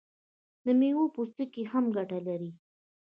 [0.65, 2.51] د میوو پوستکي هم ګټه لري.